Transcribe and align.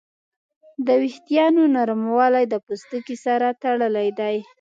د 0.85 0.87
وېښتیانو 1.01 1.61
نرموالی 1.75 2.45
د 2.49 2.55
پوستکي 2.65 3.15
سره 3.25 3.47
تړلی 3.61 4.09
دی. 4.19 4.35